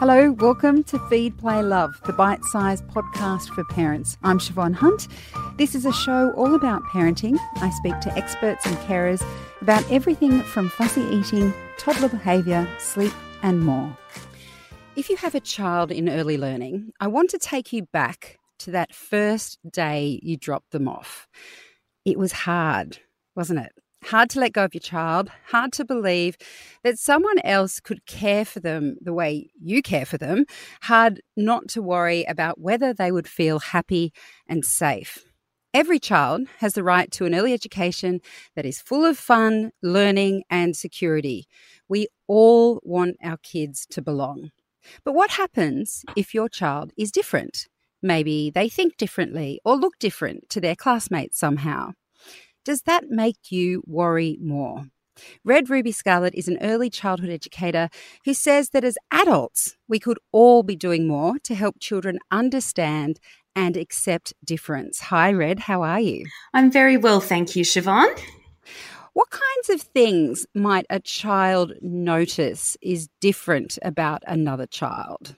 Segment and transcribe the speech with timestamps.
[0.00, 4.16] Hello, welcome to Feed, Play, Love, the bite sized podcast for parents.
[4.22, 5.08] I'm Shevonne Hunt.
[5.58, 7.36] This is a show all about parenting.
[7.56, 9.22] I speak to experts and carers
[9.60, 13.94] about everything from fussy eating, toddler behaviour, sleep, and more.
[14.96, 18.70] If you have a child in early learning, I want to take you back to
[18.70, 21.28] that first day you dropped them off.
[22.06, 23.00] It was hard,
[23.36, 23.72] wasn't it?
[24.04, 26.36] Hard to let go of your child, hard to believe
[26.82, 30.44] that someone else could care for them the way you care for them,
[30.82, 34.12] hard not to worry about whether they would feel happy
[34.46, 35.24] and safe.
[35.72, 38.20] Every child has the right to an early education
[38.56, 41.46] that is full of fun, learning, and security.
[41.88, 44.50] We all want our kids to belong.
[45.04, 47.68] But what happens if your child is different?
[48.02, 51.92] Maybe they think differently or look different to their classmates somehow.
[52.64, 54.84] Does that make you worry more?
[55.44, 57.88] Red Ruby Scarlett is an early childhood educator
[58.24, 63.18] who says that as adults, we could all be doing more to help children understand
[63.56, 65.00] and accept difference.
[65.00, 66.26] Hi, Red, how are you?
[66.54, 68.18] I'm very well, thank you, Shevonne.
[69.12, 75.34] What kinds of things might a child notice is different about another child?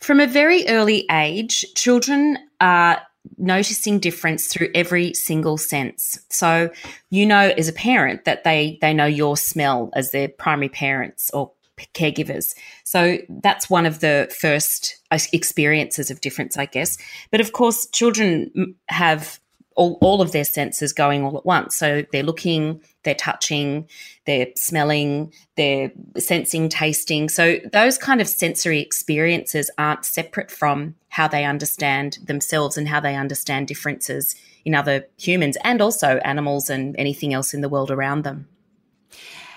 [0.00, 3.02] From a very early age, children are
[3.36, 6.18] noticing difference through every single sense.
[6.30, 6.70] So
[7.10, 11.30] you know as a parent that they they know your smell as their primary parents
[11.32, 11.52] or
[11.94, 12.54] caregivers.
[12.84, 16.98] So that's one of the first uh, experiences of difference, I guess.
[17.30, 19.40] But of course, children have
[19.80, 21.74] all, all of their senses going all at once.
[21.74, 23.88] So they're looking, they're touching,
[24.26, 27.30] they're smelling, they're sensing, tasting.
[27.30, 33.00] So those kind of sensory experiences aren't separate from how they understand themselves and how
[33.00, 34.36] they understand differences
[34.66, 38.46] in other humans and also animals and anything else in the world around them.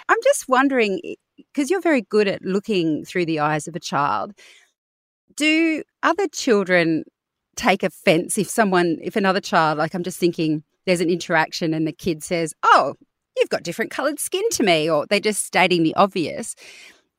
[0.08, 1.02] I'm just wondering
[1.36, 4.32] because you're very good at looking through the eyes of a child.
[5.36, 7.04] Do other children
[7.56, 11.88] take offense if someone, if another child, like I'm just thinking there's an interaction and
[11.88, 12.96] the kid says, Oh,
[13.38, 16.56] you've got different colored skin to me, or they're just stating the obvious.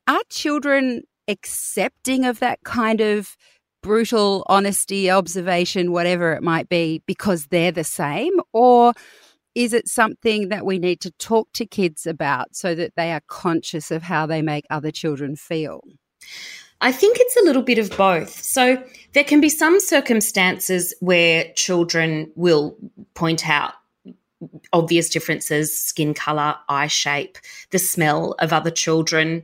[0.07, 3.37] Are children accepting of that kind of
[3.83, 8.33] brutal honesty, observation, whatever it might be, because they're the same?
[8.53, 8.95] Or
[9.55, 13.23] is it something that we need to talk to kids about so that they are
[13.29, 15.83] conscious of how they make other children feel?
[16.81, 18.43] I think it's a little bit of both.
[18.43, 22.77] So there can be some circumstances where children will
[23.15, 23.75] point out
[24.73, 27.39] obvious differences skin color, eye shape,
[27.71, 29.43] the smell of other children.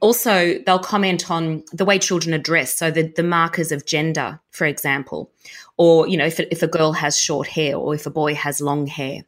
[0.00, 4.38] Also, they'll comment on the way children are dressed, so the, the markers of gender,
[4.50, 5.30] for example,
[5.78, 8.60] or you know, if, if a girl has short hair or if a boy has
[8.60, 9.22] long hair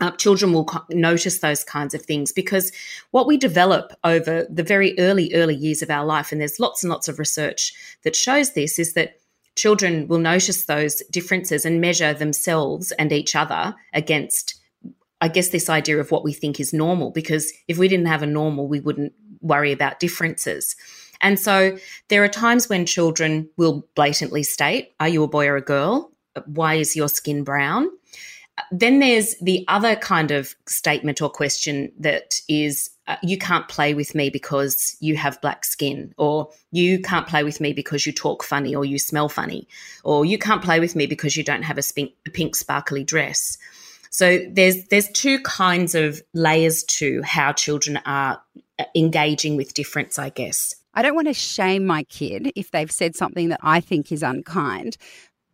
[0.00, 2.72] uh, children will co- notice those kinds of things because
[3.12, 6.82] what we develop over the very early, early years of our life, and there's lots
[6.82, 7.72] and lots of research
[8.02, 9.20] that shows this, is that
[9.56, 14.60] children will notice those differences and measure themselves and each other against,
[15.20, 17.10] I guess, this idea of what we think is normal.
[17.10, 20.74] Because if we didn't have a normal, we wouldn't worry about differences.
[21.20, 21.78] And so
[22.08, 26.10] there are times when children will blatantly state, Are you a boy or a girl?
[26.46, 27.88] Why is your skin brown?
[28.70, 33.94] Then there's the other kind of statement or question that is uh, you can't play
[33.94, 38.12] with me because you have black skin, or you can't play with me because you
[38.12, 39.68] talk funny or you smell funny,
[40.04, 43.04] or you can't play with me because you don't have a, spink, a pink sparkly
[43.04, 43.58] dress.
[44.10, 48.40] So there's there's two kinds of layers to how children are
[48.78, 50.76] uh, engaging with difference, I guess.
[50.94, 54.22] I don't want to shame my kid if they've said something that I think is
[54.22, 54.96] unkind,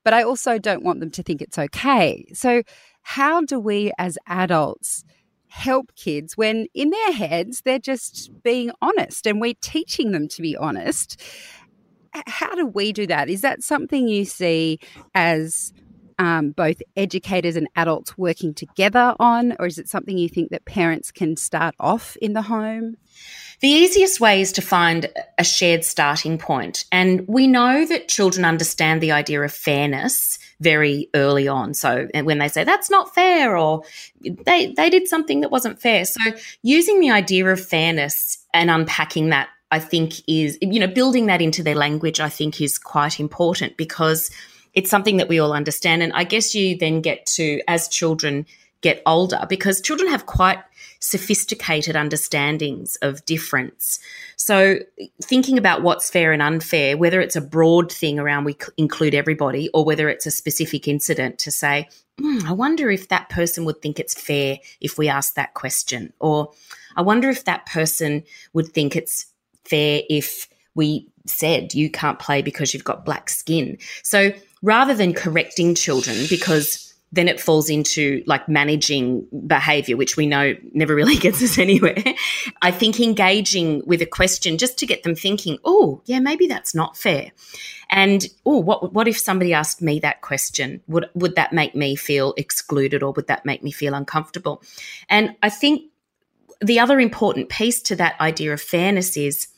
[0.04, 2.26] but I also don't want them to think it's okay.
[2.34, 2.62] So
[3.02, 5.04] how do we as adults
[5.48, 10.42] help kids when in their heads they're just being honest and we're teaching them to
[10.42, 11.20] be honest?
[12.26, 13.28] How do we do that?
[13.28, 14.80] Is that something you see
[15.14, 15.72] as
[16.20, 20.66] um, both educators and adults working together on, or is it something you think that
[20.66, 22.96] parents can start off in the home?
[23.60, 26.84] The easiest way is to find a shared starting point.
[26.91, 31.74] And we know that children understand the idea of fairness very early on.
[31.74, 33.83] So when they say that's not fair or
[34.21, 36.07] they, they did something that wasn't fair.
[36.07, 36.21] So
[36.62, 41.42] using the idea of fairness and unpacking that, I think is, you know, building that
[41.42, 44.30] into their language, I think is quite important because
[44.74, 46.03] it's something that we all understand.
[46.03, 48.47] And I guess you then get to, as children
[48.82, 50.59] get older, because children have quite
[51.00, 53.98] sophisticated understandings of difference.
[54.36, 54.78] So,
[55.22, 59.68] thinking about what's fair and unfair, whether it's a broad thing around we include everybody,
[59.74, 61.88] or whether it's a specific incident to say,
[62.21, 66.12] mm, I wonder if that person would think it's fair if we ask that question,
[66.21, 66.53] or
[66.97, 69.27] I wonder if that person would think it's
[69.65, 73.78] fair if we said you can't play because you've got black skin.
[74.03, 74.32] So
[74.62, 80.54] rather than correcting children because then it falls into like managing behavior, which we know
[80.72, 82.03] never really gets us anywhere.
[82.62, 86.74] I think engaging with a question just to get them thinking, oh, yeah, maybe that's
[86.74, 87.33] not fair.
[87.89, 90.80] And oh, what what if somebody asked me that question?
[90.86, 94.63] Would would that make me feel excluded or would that make me feel uncomfortable?
[95.09, 95.91] And I think
[96.60, 99.48] the other important piece to that idea of fairness is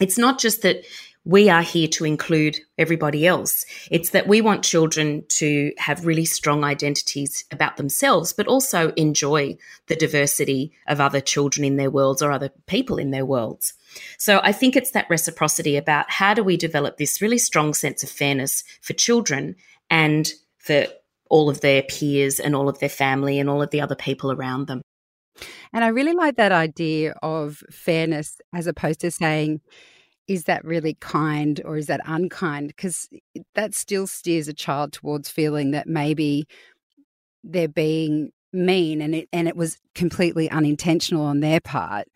[0.00, 0.84] it's not just that
[1.28, 3.66] we are here to include everybody else.
[3.90, 9.58] It's that we want children to have really strong identities about themselves, but also enjoy
[9.88, 13.74] the diversity of other children in their worlds or other people in their worlds.
[14.16, 18.02] So I think it's that reciprocity about how do we develop this really strong sense
[18.02, 19.56] of fairness for children
[19.90, 20.86] and for
[21.28, 24.32] all of their peers and all of their family and all of the other people
[24.32, 24.80] around them.
[25.74, 29.60] And I really like that idea of fairness as opposed to saying,
[30.28, 32.68] is that really kind or is that unkind?
[32.68, 33.08] Because
[33.54, 36.46] that still steers a child towards feeling that maybe
[37.42, 42.06] they're being mean and it and it was completely unintentional on their part.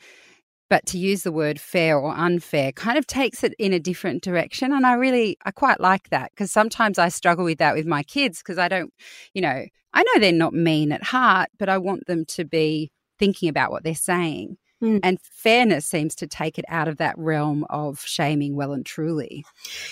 [0.69, 4.23] But to use the word fair or unfair kind of takes it in a different
[4.23, 4.73] direction.
[4.73, 8.03] And I really, I quite like that because sometimes I struggle with that with my
[8.03, 8.91] kids because I don't,
[9.35, 12.91] you know, I know they're not mean at heart, but I want them to be
[13.19, 14.57] thinking about what they're saying.
[14.83, 15.01] Mm.
[15.03, 19.47] And fairness seems to take it out of that realm of shaming well and truly.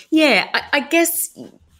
[0.09, 1.11] Yeah, I, I guess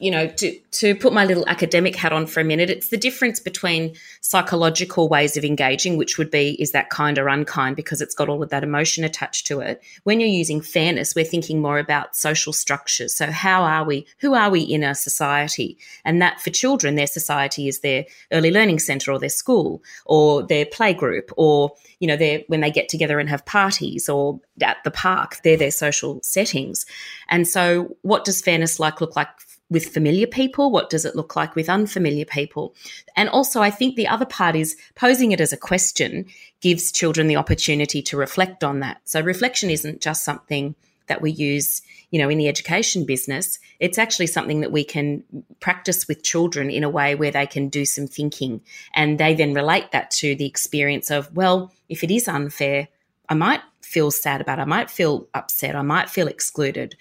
[0.02, 2.98] you know, to, to put my little academic hat on for a minute, it's the
[2.98, 8.02] difference between psychological ways of engaging, which would be is that kind or unkind because
[8.02, 9.80] it's got all of that emotion attached to it.
[10.04, 13.16] When you're using fairness, we're thinking more about social structures.
[13.16, 15.78] So, how are we, who are we in our society?
[16.04, 20.42] And that for children, their society is their early learning centre or their school or
[20.42, 24.40] their play group or, you know, their, when they get together and have parties or
[24.64, 26.88] at the park, they're their social settings.
[27.30, 29.30] And so, what does fairness like look like
[29.72, 30.70] with familiar people?
[30.70, 32.76] What does it look like with unfamiliar people?
[33.16, 36.26] And also, I think the other part is posing it as a question
[36.60, 39.02] gives children the opportunity to reflect on that.
[39.06, 40.76] So, reflection isn't just something
[41.08, 41.82] that we use,
[42.12, 43.60] you know, in the education business.
[43.80, 45.24] It's actually something that we can
[45.60, 48.62] practice with children in a way where they can do some thinking
[48.94, 52.88] and they then relate that to the experience of, well, if it is unfair,
[53.28, 54.64] I might feel sad about it.
[54.64, 55.76] I might feel upset.
[55.76, 56.96] I might feel excluded.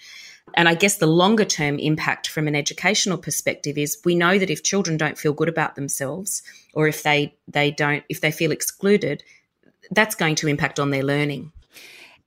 [0.53, 4.49] And I guess the longer term impact from an educational perspective is we know that
[4.49, 6.41] if children don't feel good about themselves
[6.73, 9.23] or if they, they don't, if they feel excluded,
[9.91, 11.51] that's going to impact on their learning.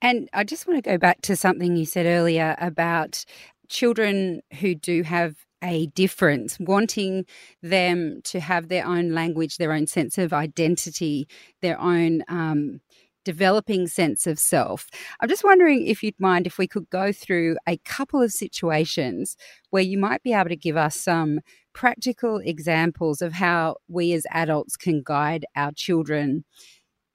[0.02, 3.24] And I just want to go back to something you said earlier about
[3.68, 7.24] children who do have a difference, wanting
[7.62, 11.26] them to have their own language, their own sense of identity,
[11.62, 12.80] their own um,
[13.24, 14.88] developing sense of self.
[15.20, 19.36] I'm just wondering if you'd mind if we could go through a couple of situations
[19.70, 21.40] where you might be able to give us some
[21.72, 26.44] practical examples of how we as adults can guide our children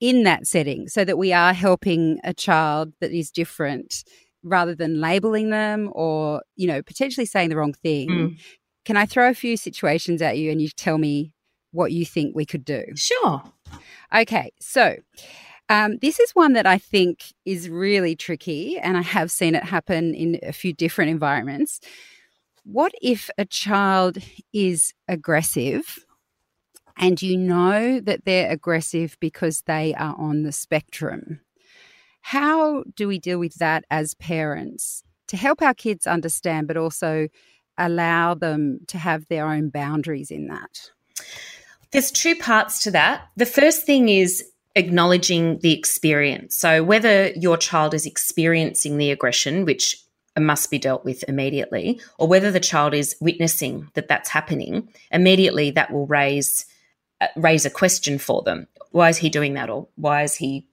[0.00, 4.02] in that setting so that we are helping a child that is different
[4.42, 8.40] rather than labeling them or you know potentially saying the wrong thing mm.
[8.86, 11.34] can i throw a few situations at you and you tell me
[11.72, 13.42] what you think we could do sure
[14.14, 14.96] okay so
[15.70, 19.62] um, this is one that I think is really tricky, and I have seen it
[19.62, 21.80] happen in a few different environments.
[22.64, 24.18] What if a child
[24.52, 26.04] is aggressive
[26.96, 31.40] and you know that they're aggressive because they are on the spectrum?
[32.20, 37.28] How do we deal with that as parents to help our kids understand, but also
[37.78, 40.90] allow them to have their own boundaries in that?
[41.92, 43.28] There's two parts to that.
[43.36, 46.56] The first thing is acknowledging the experience.
[46.56, 49.96] So, whether your child is experiencing the aggression, which
[50.38, 55.70] must be dealt with immediately, or whether the child is witnessing that that's happening, immediately
[55.72, 56.66] that will raise
[57.20, 58.66] uh, raise a question for them.
[58.92, 60.66] Why is he doing that, or why is he?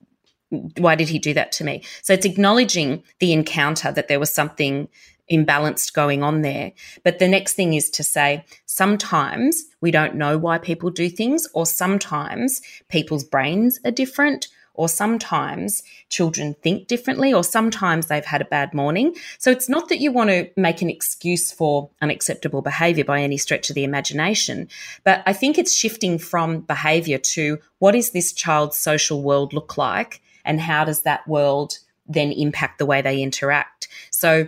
[0.77, 1.83] Why did he do that to me?
[2.03, 4.87] So it's acknowledging the encounter that there was something
[5.31, 6.71] imbalanced going on there.
[7.03, 11.47] But the next thing is to say sometimes we don't know why people do things,
[11.53, 18.41] or sometimes people's brains are different, or sometimes children think differently, or sometimes they've had
[18.41, 19.15] a bad morning.
[19.39, 23.37] So it's not that you want to make an excuse for unacceptable behavior by any
[23.37, 24.69] stretch of the imagination,
[25.03, 29.77] but I think it's shifting from behavior to what is this child's social world look
[29.77, 33.87] like, and how does that world then impact the way they interact?
[34.11, 34.47] So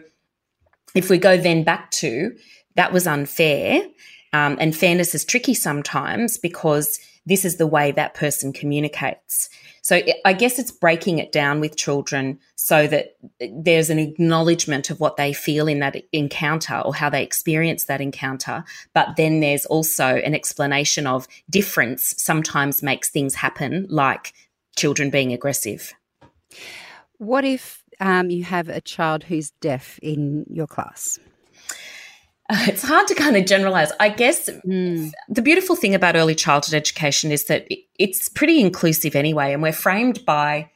[0.96, 2.36] if we go then back to
[2.76, 3.84] that was unfair,
[4.34, 9.50] um, and fairness is tricky sometimes because this is the way that person communicates.
[9.82, 15.00] So I guess it's breaking it down with children so that there's an acknowledgement of
[15.00, 18.64] what they feel in that encounter or how they experience that encounter.
[18.94, 24.34] But then there's also an explanation of difference sometimes makes things happen, like
[24.76, 25.94] children being aggressive.
[27.18, 31.20] What if um, you have a child who's deaf in your class?
[32.52, 33.92] it's hard to kind of generalize.
[34.00, 35.12] I guess mm.
[35.28, 37.68] the beautiful thing about early childhood education is that
[38.00, 40.72] it's pretty inclusive anyway, and we're framed by,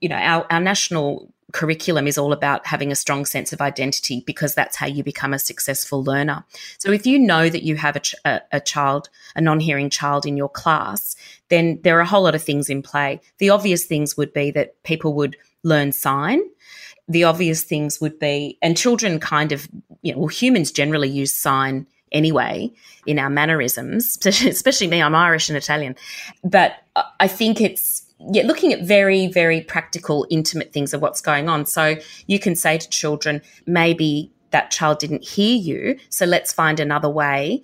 [0.00, 4.22] you know, our, our national curriculum is all about having a strong sense of identity
[4.26, 6.44] because that's how you become a successful learner.
[6.78, 10.26] So if you know that you have a, ch- a, a child, a non-hearing child
[10.26, 11.16] in your class,
[11.48, 13.20] then there are a whole lot of things in play.
[13.38, 16.40] The obvious things would be that people would learn sign
[17.08, 19.68] the obvious things would be, and children kind of,
[20.02, 22.72] you know, well, humans generally use sign anyway
[23.06, 25.96] in our mannerisms, especially me, I'm Irish and Italian.
[26.44, 26.76] But
[27.20, 31.66] I think it's, yeah, looking at very, very practical, intimate things of what's going on.
[31.66, 31.96] So
[32.26, 35.98] you can say to children, maybe that child didn't hear you.
[36.08, 37.62] So let's find another way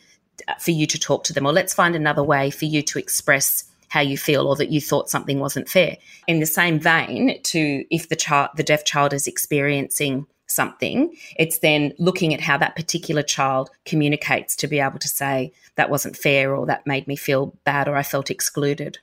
[0.49, 2.99] uh, for you to talk to them, or let's find another way for you to
[2.99, 5.99] express how you feel or that you thought something wasn't fair.
[6.27, 11.59] In the same vein, to if the child, the deaf child is experiencing something, it's
[11.59, 16.17] then looking at how that particular child communicates to be able to say that wasn't
[16.17, 18.99] fair or that made me feel bad or I felt excluded.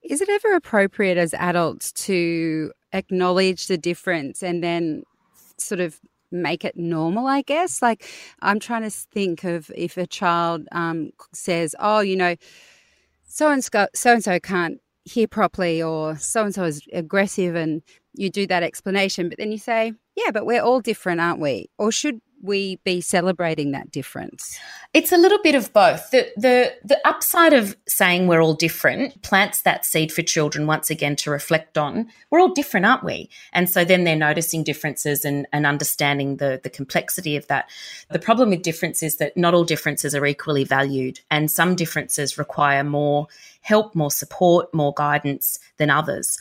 [0.00, 5.02] Is it ever appropriate as adults to acknowledge the difference and then
[5.58, 5.98] sort of
[6.30, 7.82] make it normal, I guess?
[7.82, 8.08] Like,
[8.42, 12.36] I'm trying to think of if a child um, says, Oh, you know,
[13.36, 13.50] so
[14.14, 17.82] and so can't hear properly or so and so is aggressive and
[18.14, 21.68] you do that explanation but then you say yeah but we're all different aren't we?
[21.76, 24.58] Or should we be celebrating that difference?
[24.94, 26.10] It's a little bit of both.
[26.10, 30.90] The the the upside of saying we're all different plants that seed for children once
[30.90, 32.08] again to reflect on.
[32.30, 33.30] We're all different, aren't we?
[33.52, 37.68] And so then they're noticing differences and, and understanding the the complexity of that.
[38.10, 42.38] The problem with difference is that not all differences are equally valued, and some differences
[42.38, 43.28] require more
[43.60, 46.40] help, more support, more guidance than others.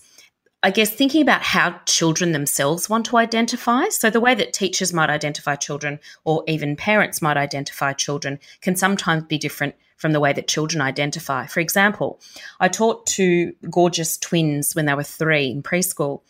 [0.65, 3.89] I guess thinking about how children themselves want to identify.
[3.89, 8.75] So, the way that teachers might identify children or even parents might identify children can
[8.75, 11.45] sometimes be different from the way that children identify.
[11.45, 12.19] For example,
[12.59, 16.21] I taught two gorgeous twins when they were three in preschool.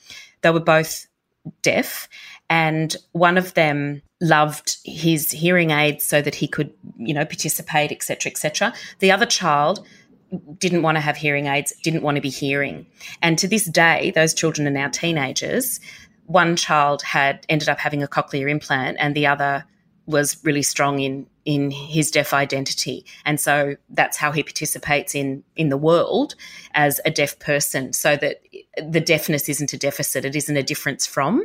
[0.41, 1.07] They were both
[1.61, 2.09] deaf,
[2.49, 7.93] and one of them loved his hearing aids so that he could, you know, participate,
[7.93, 8.73] etc., etc.
[8.99, 9.87] The other child
[10.57, 12.85] didn't want to have hearing aids, didn't want to be hearing.
[13.21, 15.79] And to this day, those children are now teenagers.
[16.25, 19.65] One child had ended up having a cochlear implant, and the other
[20.07, 25.43] was really strong in in his deaf identity and so that's how he participates in
[25.55, 26.35] in the world
[26.73, 28.41] as a deaf person so that
[28.87, 31.43] the deafness isn't a deficit it isn't a difference from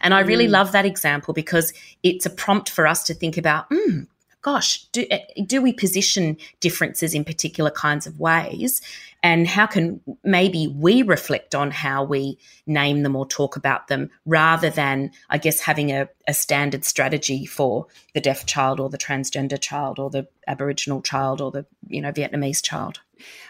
[0.00, 0.50] and i really mm.
[0.50, 4.06] love that example because it's a prompt for us to think about mm,
[4.42, 8.80] gosh, do, eh, do we position differences in particular kinds of ways?
[9.22, 14.10] And how can maybe we reflect on how we name them or talk about them
[14.24, 18.98] rather than, I guess, having a, a standard strategy for the deaf child or the
[18.98, 23.00] transgender child or the Aboriginal child or the, you know, Vietnamese child?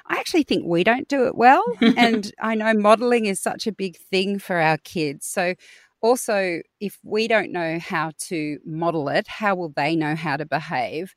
[0.06, 1.62] I actually think we don't do it well.
[1.97, 5.26] and I know modeling is such a big thing for our kids.
[5.26, 5.54] So
[6.02, 10.47] also, if we don't know how to model it, how will they know how to
[10.47, 11.14] behave?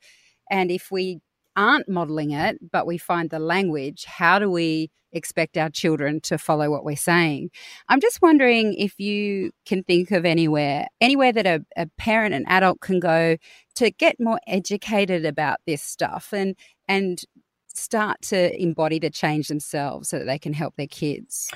[0.50, 1.20] And if we
[1.56, 6.36] aren't modeling it, but we find the language, how do we expect our children to
[6.36, 7.50] follow what we're saying?
[7.88, 12.44] I'm just wondering if you can think of anywhere, anywhere that a, a parent and
[12.48, 13.36] adult can go
[13.76, 17.20] to get more educated about this stuff and and
[17.76, 21.50] start to embody the change themselves so that they can help their kids?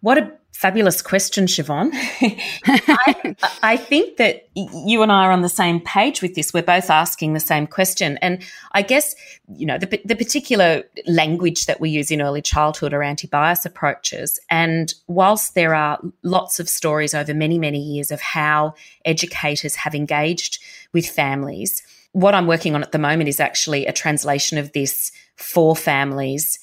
[0.00, 1.90] What a fabulous question, Shevonne.
[2.66, 6.52] I, I, think that you and I are on the same page with this.
[6.52, 8.18] We're both asking the same question.
[8.20, 9.14] And I guess,
[9.54, 13.64] you know, the, the particular language that we use in early childhood are anti bias
[13.64, 14.40] approaches.
[14.50, 19.94] And whilst there are lots of stories over many, many years of how educators have
[19.94, 20.58] engaged
[20.92, 25.12] with families, what I'm working on at the moment is actually a translation of this
[25.36, 26.58] for families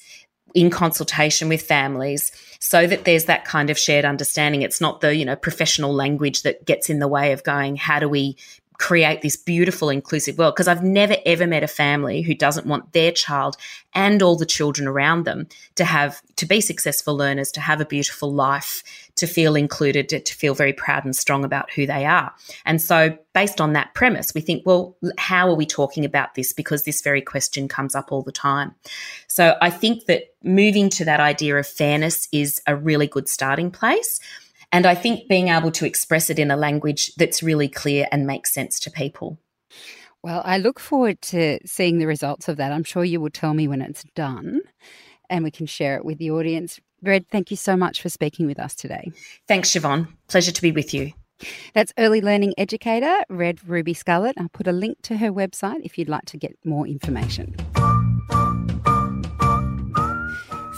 [0.54, 4.62] in consultation with families so that there's that kind of shared understanding.
[4.62, 7.98] It's not the you know professional language that gets in the way of going how
[8.00, 8.36] do we
[8.78, 12.92] create this beautiful inclusive world because I've never ever met a family who doesn't want
[12.92, 13.56] their child
[13.94, 17.86] and all the children around them to have to be successful learners to have a
[17.86, 18.82] beautiful life
[19.16, 22.34] to feel included to, to feel very proud and strong about who they are.
[22.66, 26.52] And so based on that premise we think well how are we talking about this?
[26.52, 28.74] Because this very question comes up all the time.
[29.26, 33.70] So I think that moving to that idea of fairness is a really good starting
[33.70, 34.20] place
[34.72, 38.26] and I think being able to express it in a language that's really clear and
[38.26, 39.38] makes sense to people.
[40.22, 42.72] Well, I look forward to seeing the results of that.
[42.72, 44.60] I'm sure you will tell me when it's done
[45.30, 46.80] and we can share it with the audience.
[47.02, 49.12] Red, thank you so much for speaking with us today.
[49.46, 50.08] Thanks, Shevonne.
[50.28, 51.12] Pleasure to be with you.
[51.74, 54.36] That's early learning educator Red Ruby Scarlett.
[54.38, 57.54] I'll put a link to her website if you'd like to get more information.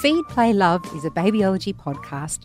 [0.01, 2.45] Feed, Play, Love is a babyology podcast